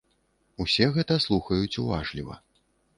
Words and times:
Усе 0.65 0.87
гэта 0.97 1.19
слухаюць 1.27 1.79
уважліва. 1.85 2.45